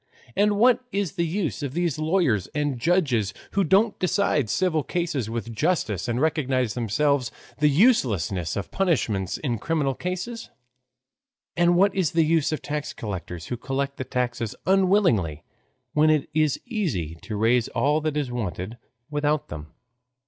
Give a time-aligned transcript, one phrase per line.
[0.35, 5.29] And what is the use of these lawyers and judges who don't decide civil cases
[5.29, 10.49] with justice and recognize themselves the uselessness of punishments in criminal cases?
[11.55, 15.43] And what is the use of tax collectors who collect the taxes unwillingly,
[15.93, 18.79] when it is easy to raise all that is wanted
[19.11, 19.67] without them?